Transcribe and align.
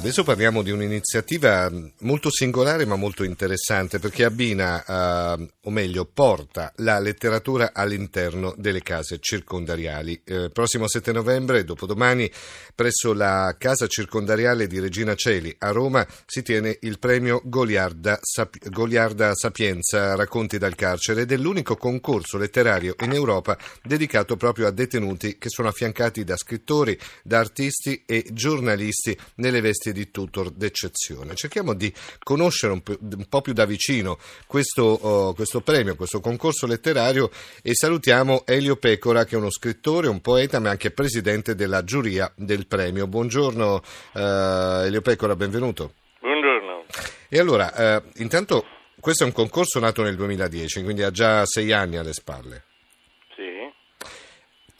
Adesso 0.00 0.24
parliamo 0.24 0.62
di 0.62 0.70
un'iniziativa 0.70 1.70
molto 1.98 2.30
singolare 2.30 2.86
ma 2.86 2.96
molto 2.96 3.22
interessante 3.22 3.98
perché 3.98 4.24
abbina, 4.24 4.82
eh, 4.82 5.48
o 5.64 5.70
meglio 5.70 6.06
porta, 6.06 6.72
la 6.76 6.98
letteratura 6.98 7.72
all'interno 7.74 8.54
delle 8.56 8.80
case 8.80 9.18
circondariali. 9.20 10.22
Eh, 10.24 10.48
prossimo 10.48 10.88
7 10.88 11.12
novembre, 11.12 11.64
dopodomani, 11.64 12.32
presso 12.74 13.12
la 13.12 13.54
casa 13.58 13.86
circondariale 13.88 14.66
di 14.66 14.80
Regina 14.80 15.14
Celi 15.14 15.54
a 15.58 15.70
Roma 15.70 16.06
si 16.24 16.42
tiene 16.42 16.78
il 16.80 16.98
premio 16.98 17.42
Goliarda, 17.44 18.18
Sap- 18.22 18.70
Goliarda 18.70 19.34
Sapienza 19.34 20.14
Racconti 20.14 20.56
dal 20.56 20.76
carcere 20.76 21.20
ed 21.20 21.32
è 21.32 21.36
l'unico 21.36 21.76
concorso 21.76 22.38
letterario 22.38 22.94
in 23.00 23.12
Europa 23.12 23.58
dedicato 23.82 24.38
proprio 24.38 24.66
a 24.66 24.70
detenuti 24.70 25.36
che 25.36 25.50
sono 25.50 25.68
affiancati 25.68 26.24
da 26.24 26.38
scrittori, 26.38 26.98
da 27.22 27.38
artisti 27.38 28.02
e 28.06 28.24
giornalisti 28.32 29.14
nelle 29.34 29.60
vesti 29.60 29.88
servizi 29.90 29.92
di 29.92 30.10
tutor 30.10 30.50
d'eccezione. 30.50 31.34
Cerchiamo 31.34 31.74
di 31.74 31.92
conoscere 32.22 32.72
un 32.72 32.82
po', 32.82 32.96
un 33.00 33.26
po 33.28 33.40
più 33.40 33.52
da 33.52 33.64
vicino 33.64 34.18
questo, 34.46 35.06
uh, 35.06 35.34
questo, 35.34 35.60
premio, 35.60 35.96
questo 35.96 36.20
concorso 36.20 36.66
letterario 36.66 37.30
e 37.62 37.74
salutiamo 37.74 38.44
Elio 38.46 38.76
Pecora 38.76 39.24
che 39.24 39.34
è 39.34 39.38
uno 39.38 39.50
scrittore, 39.50 40.08
un 40.08 40.20
poeta 40.20 40.58
ma 40.60 40.70
anche 40.70 40.90
presidente 40.90 41.54
della 41.54 41.84
giuria 41.84 42.30
del 42.36 42.66
premio. 42.66 43.06
Buongiorno 43.06 43.82
uh, 44.12 44.18
Elio 44.18 45.02
Pecora, 45.02 45.36
benvenuto. 45.36 45.94
Buongiorno. 46.20 46.84
E 47.28 47.38
allora, 47.38 48.02
uh, 48.04 48.22
intanto 48.22 48.64
questo 48.98 49.24
è 49.24 49.26
un 49.26 49.32
concorso 49.32 49.78
nato 49.78 50.02
nel 50.02 50.16
2010, 50.16 50.82
quindi 50.82 51.02
ha 51.02 51.10
già 51.10 51.44
sei 51.46 51.72
anni 51.72 51.96
alle 51.96 52.12
spalle. 52.12 52.64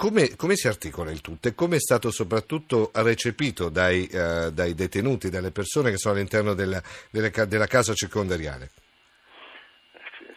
Come, 0.00 0.34
come, 0.34 0.54
si 0.54 0.66
articola 0.66 1.10
il 1.10 1.20
tutto 1.20 1.48
e 1.48 1.54
come 1.54 1.76
è 1.76 1.78
stato 1.78 2.10
soprattutto 2.10 2.90
recepito 2.94 3.68
dai, 3.68 4.08
uh, 4.10 4.50
dai 4.50 4.72
detenuti, 4.72 5.28
dalle 5.28 5.50
persone 5.50 5.90
che 5.90 5.98
sono 5.98 6.14
all'interno 6.14 6.54
della, 6.54 6.80
della, 7.12 7.28
della 7.44 7.66
casa 7.66 7.92
circondariale? 7.92 8.70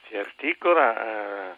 Si 0.10 0.18
articola 0.18 0.92
uh, 0.92 1.56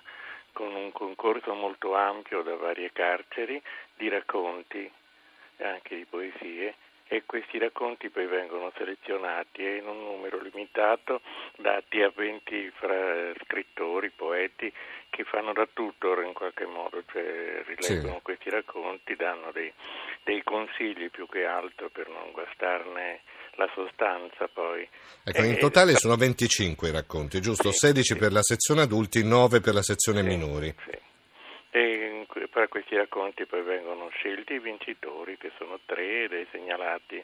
con 0.54 0.76
un 0.76 0.92
concorso 0.92 1.56
molto 1.56 1.96
ampio 1.96 2.44
da 2.44 2.56
varie 2.56 2.92
carceri 2.94 3.60
di 3.98 4.08
racconti, 4.08 4.88
anche 5.58 5.96
di 5.96 6.06
poesie, 6.06 6.76
e 7.08 7.24
questi 7.26 7.60
racconti 7.60 8.10
poi 8.10 8.26
vengono 8.26 8.72
selezionati 8.76 9.64
e 9.64 9.78
in 9.78 9.88
un 9.88 10.00
numero 10.04 10.40
limitato 10.42 11.22
dati 11.58 12.02
a 12.02 12.12
20 12.14 12.72
fra 12.76 13.34
scrittori, 13.44 14.10
poeti 14.10 14.72
che 15.10 15.24
fanno 15.24 15.54
da 15.54 15.68
tutor 15.72 16.24
in 16.24 16.34
qualche 16.34 16.66
modo, 16.66 17.04
cioè 17.12 17.64
rileggono 17.66 18.16
sì. 18.16 18.22
questi 18.22 18.50
racconti, 18.50 19.16
danno 19.16 19.52
dei, 19.52 19.72
dei, 20.24 20.44
consigli 20.44 21.10
più 21.10 21.28
che 21.30 21.46
altro 21.46 21.90
per 21.90 22.10
non 22.10 22.32
guastarne 22.34 23.22
la 23.56 23.70
sostanza 23.74 24.50
poi. 24.52 24.88
Ecco, 25.24 25.44
in 25.44 25.58
totale 25.58 25.94
sono 25.96 26.16
25 26.16 26.90
i 26.90 26.92
racconti, 26.92 27.40
giusto? 27.40 27.72
Sì, 27.72 27.88
16 27.88 28.14
sì. 28.14 28.20
per 28.20 28.32
la 28.34 28.44
sezione 28.44 28.82
adulti, 28.82 29.24
9 29.24 29.62
per 29.62 29.74
la 29.74 29.84
sezione 29.84 30.22
minori. 30.22 30.74
Sì. 30.86 31.14
E 32.38 32.48
per 32.50 32.68
questi 32.68 32.96
racconti 32.96 33.46
poi 33.46 33.62
vengono 33.62 34.10
scelti 34.10 34.54
i 34.54 34.60
vincitori, 34.60 35.38
che 35.38 35.52
sono 35.58 35.80
tre, 35.86 36.28
dei 36.28 36.46
segnalati. 36.52 37.24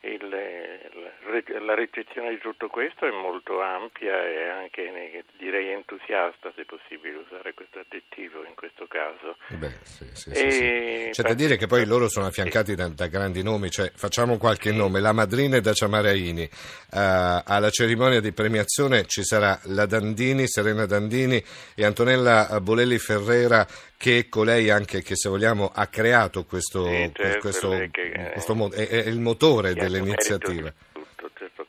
Eh, 0.00 0.12
il, 0.12 1.64
la 1.64 1.74
ricezione 1.74 2.30
di 2.30 2.38
tutto 2.38 2.68
questo 2.68 3.06
è 3.06 3.10
molto 3.10 3.60
ampia 3.60 4.24
e 4.24 4.48
anche 4.48 5.24
direi 5.36 5.70
entusiasta, 5.70 6.52
se 6.54 6.64
possibile 6.64 7.18
usare 7.18 7.52
questo 7.54 7.80
aggettivo 7.80 8.44
in 8.44 8.54
questo 8.54 8.86
caso. 8.86 9.36
Beh, 9.48 9.72
sì, 9.82 10.06
sì, 10.12 10.30
sì. 10.34 11.08
C'è 11.10 11.22
da 11.22 11.34
dire 11.34 11.56
che 11.56 11.66
poi 11.66 11.84
loro 11.84 12.08
sono 12.08 12.26
affiancati 12.26 12.74
da, 12.74 12.88
da 12.88 13.06
grandi 13.08 13.42
nomi, 13.42 13.70
cioè, 13.70 13.90
facciamo 13.94 14.38
qualche 14.38 14.72
nome, 14.72 15.00
la 15.00 15.12
madrina 15.12 15.56
è 15.56 15.60
da 15.60 15.72
Ciamaraini, 15.72 16.42
uh, 16.42 17.42
alla 17.44 17.70
cerimonia 17.70 18.20
di 18.20 18.32
premiazione 18.32 19.04
ci 19.06 19.24
sarà 19.24 19.58
la 19.64 19.86
Dandini, 19.86 20.46
Serena 20.46 20.86
Dandini 20.86 21.42
e 21.74 21.84
Antonella 21.84 22.58
Bolelli 22.60 22.98
Ferrera 22.98 23.66
che 23.98 24.18
è 24.18 24.28
colei 24.28 24.70
anche 24.70 25.02
che 25.02 25.16
se 25.16 25.28
vogliamo 25.28 25.70
ha 25.74 25.88
creato 25.88 26.44
questo, 26.44 26.86
sì, 26.86 27.10
certo, 27.12 27.38
questo, 27.40 27.68
che, 27.90 28.30
questo 28.32 28.72
è, 28.72 28.88
è, 28.88 29.08
il 29.08 29.18
motore 29.18 29.74
dell'iniziativa. 29.74 30.72
Certo 30.72 30.88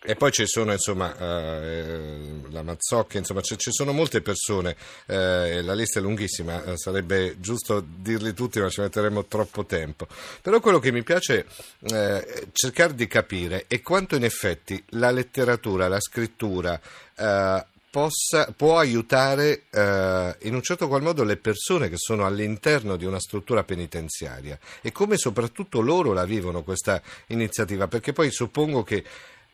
e 0.01 0.15
poi 0.15 0.31
ci 0.31 0.47
sono 0.47 0.71
insomma 0.71 1.15
eh, 1.17 2.41
la 2.49 2.63
Mazzocchi, 2.63 3.17
insomma 3.17 3.41
ci, 3.41 3.57
ci 3.57 3.71
sono 3.71 3.91
molte 3.91 4.21
persone, 4.21 4.75
eh, 5.05 5.61
la 5.61 5.73
lista 5.73 5.99
è 5.99 6.01
lunghissima, 6.01 6.63
eh, 6.63 6.77
sarebbe 6.77 7.35
giusto 7.39 7.83
dirli 7.85 8.33
tutti 8.33 8.59
ma 8.59 8.69
ci 8.69 8.81
metteremo 8.81 9.25
troppo 9.25 9.65
tempo. 9.65 10.07
Però 10.41 10.59
quello 10.61 10.79
che 10.79 10.91
mi 10.91 11.03
piace 11.03 11.45
eh, 11.81 12.47
cercare 12.53 12.95
di 12.95 13.07
capire 13.07 13.65
è 13.67 13.81
quanto 13.81 14.15
in 14.15 14.23
effetti 14.23 14.81
la 14.91 15.11
letteratura, 15.11 15.87
la 15.87 15.99
scrittura 15.99 16.79
eh, 17.15 17.65
possa, 17.89 18.53
può 18.55 18.77
aiutare 18.77 19.63
eh, 19.71 20.35
in 20.41 20.53
un 20.53 20.61
certo 20.61 20.87
qual 20.87 21.01
modo 21.01 21.23
le 21.23 21.37
persone 21.37 21.89
che 21.89 21.97
sono 21.97 22.25
all'interno 22.25 22.95
di 22.95 23.05
una 23.05 23.19
struttura 23.19 23.63
penitenziaria 23.63 24.57
e 24.81 24.91
come 24.91 25.17
soprattutto 25.17 25.81
loro 25.81 26.13
la 26.13 26.25
vivono 26.25 26.63
questa 26.63 27.01
iniziativa, 27.27 27.87
perché 27.87 28.13
poi 28.13 28.31
suppongo 28.31 28.83
che 28.83 29.03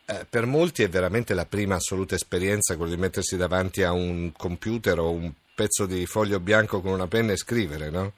eh, 0.04 0.26
per 0.28 0.46
molti 0.46 0.82
è 0.82 0.88
veramente 0.88 1.34
la 1.34 1.46
prima 1.46 1.76
assoluta 1.76 2.14
esperienza 2.14 2.76
quello 2.76 2.94
di 2.94 3.00
mettersi 3.00 3.36
davanti 3.36 3.82
a 3.82 3.92
un 3.92 4.32
computer 4.36 4.98
o 4.98 5.10
un 5.10 5.32
pezzo 5.54 5.86
di 5.86 6.04
foglio 6.06 6.38
bianco 6.38 6.80
con 6.80 6.92
una 6.92 7.08
penna 7.08 7.32
e 7.32 7.36
scrivere, 7.36 7.90
no? 7.90 8.12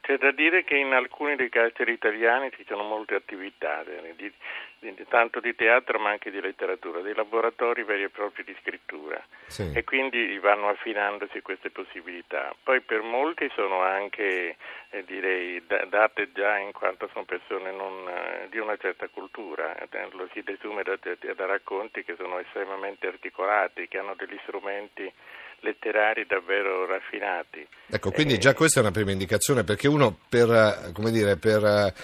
C'è 0.00 0.16
da 0.18 0.30
dire 0.30 0.64
che 0.64 0.76
in 0.76 0.92
alcuni 0.92 1.36
dei 1.36 1.48
carceri 1.48 1.92
italiani 1.92 2.50
ci 2.56 2.64
sono 2.66 2.82
molte 2.82 3.14
attività, 3.14 3.84
di, 4.16 4.32
di, 4.78 5.06
tanto 5.08 5.40
di 5.40 5.54
teatro 5.54 5.98
ma 5.98 6.10
anche 6.10 6.30
di 6.30 6.40
letteratura, 6.40 7.00
dei 7.00 7.14
laboratori 7.14 7.82
veri 7.82 8.04
e 8.04 8.08
propri 8.08 8.44
di 8.44 8.56
scrittura 8.60 9.22
sì. 9.46 9.70
e 9.74 9.84
quindi 9.84 10.38
vanno 10.38 10.68
affinandosi 10.68 11.40
queste 11.42 11.70
possibilità. 11.70 12.54
Poi 12.62 12.80
per 12.80 13.02
molti 13.02 13.48
sono 13.54 13.80
anche 13.80 14.56
eh, 14.90 15.04
direi, 15.04 15.64
da, 15.66 15.84
date 15.84 16.32
già 16.32 16.58
in 16.58 16.72
quanto 16.72 17.08
sono 17.12 17.24
persone 17.24 17.70
non, 17.70 18.08
eh, 18.08 18.48
di 18.50 18.58
una 18.58 18.76
certa 18.76 19.08
cultura, 19.08 19.76
eh, 19.76 20.08
lo 20.12 20.28
si 20.32 20.42
desume 20.42 20.82
da, 20.82 20.96
da 20.98 21.46
racconti 21.46 22.04
che 22.04 22.14
sono 22.16 22.38
estremamente 22.38 23.06
articolati, 23.06 23.88
che 23.88 23.98
hanno 23.98 24.14
degli 24.14 24.38
strumenti 24.42 25.12
letterari 25.62 26.26
davvero 26.26 26.86
raffinati. 26.86 27.66
Ecco, 27.88 28.10
quindi 28.10 28.38
già 28.38 28.54
questa 28.54 28.80
è 28.80 28.82
una 28.82 28.92
prima 28.92 29.10
indicazione 29.10 29.64
perché 29.64 29.88
uno 29.88 30.16
per, 30.28 30.90
come 30.92 31.10
dire, 31.10 31.36
per 31.36 31.64
eh, 31.64 31.94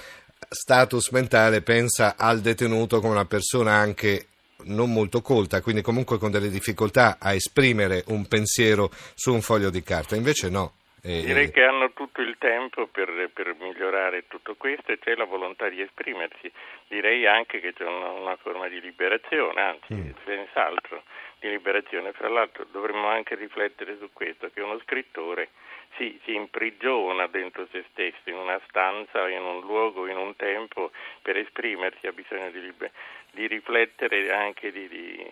status 0.48 1.10
mentale 1.10 1.62
pensa 1.62 2.16
al 2.16 2.41
detenuto 2.41 3.00
come 3.00 3.12
una 3.12 3.26
persona 3.26 3.74
anche 3.74 4.26
non 4.64 4.92
molto 4.92 5.20
colta, 5.20 5.60
quindi 5.60 5.82
comunque 5.82 6.18
con 6.18 6.30
delle 6.30 6.50
difficoltà 6.50 7.16
a 7.20 7.32
esprimere 7.32 8.02
un 8.08 8.26
pensiero 8.26 8.91
su 9.14 9.32
un 9.32 9.41
foglio 9.41 9.70
di 9.70 9.82
carta, 9.82 10.16
invece 10.16 10.48
no. 10.48 10.72
E... 11.03 11.22
Direi 11.22 11.50
che 11.50 11.62
hanno 11.62 11.92
tutto 11.92 12.20
il 12.20 12.36
tempo 12.38 12.86
per, 12.86 13.31
per, 13.32 13.54
migliorare 13.59 14.26
tutto 14.26 14.56
questo 14.56 14.92
e 14.92 14.98
c'è 14.98 15.14
la 15.14 15.25
volontà 15.25 15.69
di 15.69 15.81
esprimersi. 15.81 16.50
Direi 16.88 17.26
anche 17.26 17.60
che 17.60 17.72
c'è 17.72 17.84
una, 17.84 18.10
una 18.10 18.36
forma 18.36 18.69
di 18.69 18.81
liberazione, 18.81 19.60
anzi, 19.60 19.94
mm. 19.94 20.10
senz'altro 20.25 21.03
di 21.38 21.48
liberazione. 21.48 22.12
Fra 22.12 22.28
l'altro 22.28 22.66
dovremmo 22.70 23.09
anche 23.09 23.36
riflettere 23.36 23.97
su 23.98 24.10
questo, 24.12 24.50
che 24.53 24.60
uno 24.60 24.78
scrittore 24.81 25.50
si, 25.97 26.19
si 26.25 26.34
imprigiona 26.34 27.26
dentro 27.26 27.66
se 27.70 27.84
stesso, 27.91 28.28
in 28.28 28.36
una 28.36 28.60
stanza, 28.69 29.28
in 29.28 29.42
un 29.42 29.60
luogo, 29.60 30.06
in 30.06 30.16
un 30.16 30.34
tempo, 30.36 30.91
per 31.22 31.36
esprimersi 31.36 32.06
ha 32.06 32.12
bisogno 32.12 32.50
di, 32.50 32.60
liber- 32.60 32.92
di 33.30 33.47
riflettere 33.47 34.32
anche 34.32 34.72
di, 34.72 34.89
di, 34.89 35.27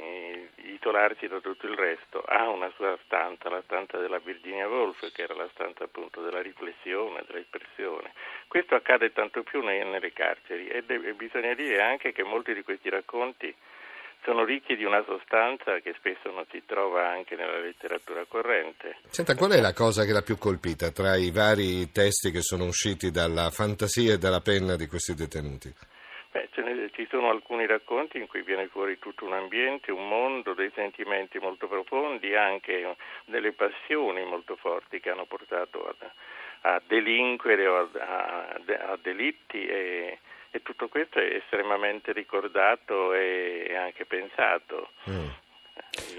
di, 0.56 0.74
isolarsi 0.74 1.26
da 1.28 1.40
tutto 1.40 1.66
il 1.66 1.74
resto. 1.74 2.22
Ha 2.22 2.48
una 2.48 2.70
sua 2.76 2.96
stanza, 3.04 3.48
la 3.48 3.62
stanza 3.62 3.98
della 3.98 4.18
Virginia 4.18 4.68
Woolf, 4.68 5.12
che 5.12 5.25
stanza 5.52 5.84
appunto 5.84 6.22
della 6.22 6.40
riflessione, 6.40 7.25
dell'espressione. 7.26 8.12
Questo 8.48 8.75
accade 8.75 9.12
tanto 9.12 9.43
più 9.43 9.62
nelle 9.62 10.12
carceri 10.12 10.69
e, 10.69 10.82
de- 10.82 11.08
e 11.08 11.12
bisogna 11.14 11.54
dire 11.54 11.82
anche 11.82 12.12
che 12.12 12.22
molti 12.22 12.54
di 12.54 12.62
questi 12.62 12.88
racconti 12.88 13.54
sono 14.25 14.44
ricchi 14.44 14.75
di 14.75 14.84
una 14.84 15.04
sostanza 15.04 15.78
che 15.78 15.94
spesso 15.96 16.32
non 16.32 16.44
si 16.50 16.62
trova 16.66 17.08
anche 17.08 17.37
nella 17.37 17.60
letteratura 17.60 18.25
corrente. 18.26 18.98
Senta, 19.08 19.37
qual 19.37 19.52
è 19.52 19.60
la 19.60 19.72
cosa 19.72 20.04
che 20.04 20.12
l'ha 20.12 20.22
più 20.22 20.37
colpita 20.37 20.90
tra 20.90 21.14
i 21.16 21.31
vari 21.31 21.90
testi 21.92 22.32
che 22.32 22.42
sono 22.42 22.64
usciti 22.64 23.12
dalla 23.12 23.50
fantasia 23.50 24.14
e 24.14 24.19
dalla 24.19 24.40
penna 24.40 24.75
di 24.75 24.88
questi 24.88 25.14
detenuti? 25.14 25.72
Beh, 26.36 26.62
ne, 26.62 26.90
ci 26.92 27.06
sono 27.08 27.30
alcuni 27.30 27.66
racconti 27.66 28.18
in 28.18 28.26
cui 28.26 28.42
viene 28.42 28.68
fuori 28.68 28.98
tutto 28.98 29.24
un 29.24 29.32
ambiente, 29.32 29.90
un 29.90 30.06
mondo, 30.06 30.52
dei 30.52 30.70
sentimenti 30.74 31.38
molto 31.38 31.66
profondi, 31.66 32.34
anche 32.34 32.96
delle 33.24 33.52
passioni 33.52 34.24
molto 34.24 34.56
forti 34.56 35.00
che 35.00 35.10
hanno 35.10 35.24
portato 35.24 35.88
a, 35.88 36.74
a 36.74 36.82
delinquere 36.86 37.66
o 37.66 37.76
a, 37.78 37.88
a, 37.98 38.92
a 38.92 38.98
delitti 39.00 39.66
e 39.66 40.18
e 40.56 40.62
tutto 40.62 40.88
questo 40.88 41.18
è 41.18 41.34
estremamente 41.34 42.12
ricordato 42.12 43.12
e 43.12 43.74
anche 43.76 44.06
pensato. 44.06 44.90
Mm. 45.10 45.28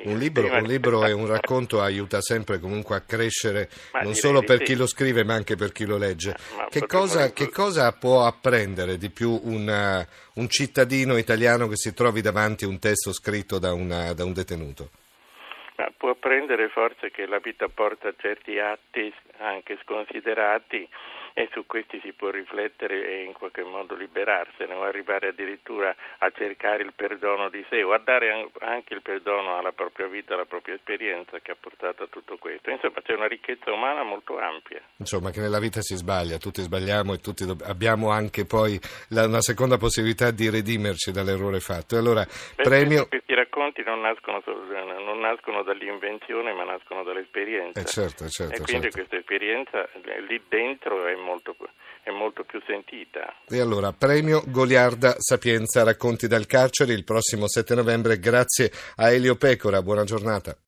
Un 0.04 0.18
libro, 0.18 0.48
un 0.48 0.64
libro 0.64 1.06
e 1.06 1.12
un 1.12 1.28
racconto 1.28 1.82
aiuta 1.82 2.22
sempre 2.22 2.60
comunque 2.60 2.96
a 2.96 3.02
crescere 3.02 3.70
ma 3.94 4.02
non 4.02 4.14
solo 4.14 4.42
per 4.42 4.60
sì. 4.60 4.64
chi 4.64 4.76
lo 4.76 4.88
scrive 4.88 5.24
ma 5.24 5.34
anche 5.34 5.56
per 5.56 5.72
chi 5.72 5.86
lo 5.86 5.98
legge. 5.98 6.36
Che 6.70 6.86
cosa, 6.88 7.32
che 7.32 7.50
cosa, 7.50 7.92
può 7.92 8.26
apprendere 8.26 8.98
di 8.98 9.10
più 9.10 9.40
una, 9.44 10.06
un 10.36 10.50
cittadino 10.50 11.18
italiano 11.18 11.68
che 11.68 11.76
si 11.76 11.94
trovi 11.94 12.22
davanti 12.22 12.66
a 12.66 12.68
un 12.68 12.80
testo 12.80 13.12
scritto 13.12 13.60
da, 13.60 13.74
una, 13.74 14.14
da 14.14 14.24
un 14.24 14.34
detenuto? 14.34 14.90
Ma 15.78 15.92
può 15.96 16.10
apprendere 16.10 16.70
forse 16.70 17.12
che 17.12 17.28
la 17.28 17.40
vita 17.40 17.68
porta 17.68 18.12
certi 18.18 18.58
atti 18.58 19.14
anche 19.38 19.78
sconsiderati 19.84 20.88
e 21.38 21.48
su 21.52 21.68
questi 21.68 22.00
si 22.02 22.14
può 22.14 22.32
riflettere 22.32 23.10
e 23.10 23.24
in 23.24 23.34
qualche 23.34 23.62
modo 23.62 23.94
liberarsene 23.94 24.74
o 24.74 24.82
arrivare 24.82 25.28
addirittura 25.28 25.96
a 26.18 26.32
cercare 26.32 26.82
il 26.82 26.94
perdono 26.96 27.50
di 27.50 27.64
sé 27.70 27.84
o 27.84 27.94
a 27.94 28.02
dare 28.04 28.50
anche 28.62 28.96
il 28.96 29.04
perdono 29.04 29.56
alla 29.56 29.72
propria 29.72 30.08
vita, 30.08 30.34
alla 30.34 30.46
propria 30.46 30.74
esperienza 30.74 31.38
che 31.38 31.52
ha 31.52 31.58
portato 31.60 32.02
a 32.02 32.08
tutto 32.08 32.38
questo. 32.38 32.72
Insomma 32.72 33.02
c'è 33.04 33.14
una 33.14 33.28
ricchezza 33.28 33.72
umana 33.72 34.02
molto 34.02 34.40
ampia. 34.40 34.82
Insomma 34.98 35.30
che 35.30 35.40
nella 35.40 35.60
vita 35.60 35.80
si 35.82 35.96
sbaglia, 35.96 36.38
tutti 36.38 36.64
sbagliamo 36.64 37.14
e 37.14 37.18
tutti 37.20 37.46
do- 37.46 37.58
abbiamo 37.66 38.10
anche 38.10 38.46
poi 38.46 38.80
la, 39.10 39.26
una 39.28 39.42
seconda 39.42 39.78
possibilità 39.78 40.32
di 40.32 40.50
redimerci 40.50 41.12
dall'errore 41.12 41.60
fatto. 41.60 41.94
E 41.94 42.00
allora, 42.00 42.26
Beh, 42.56 42.64
premio... 42.64 43.06
Questi 43.10 43.36
racconti 43.36 43.84
non 43.84 44.02
nascono, 44.02 44.42
non 44.44 45.20
nascono, 45.20 45.62
dall'invenzione 45.62 46.52
ma 46.54 46.64
nascono 46.64 47.04
dall'esperienza. 47.04 47.80
Eh 47.80 47.86
certo, 47.86 48.28
certo, 48.28 48.56
e 48.56 48.62
quindi 48.66 48.90
certo. 48.90 48.98
questa 48.98 49.18
esperienza 49.18 49.88
lì 50.28 50.42
dentro 50.48 51.06
è 51.06 51.16
molto, 51.28 51.56
è 52.04 52.10
molto 52.12 52.44
più 52.46 52.62
sentita. 52.66 53.36
E 53.50 53.60
allora, 53.60 53.92
premio 53.92 54.42
Goliarda 54.48 55.16
Sapienza, 55.18 55.84
racconti 55.84 56.28
dal 56.28 56.46
carcere 56.46 56.94
il 56.94 57.04
prossimo 57.04 57.48
7 57.48 57.76
novembre, 57.76 58.18
grazie 58.18 58.72
a 58.96 59.12
Elio 59.12 59.36
Pecora, 59.36 59.82
buona 59.82 60.06
giornata. 60.06 60.56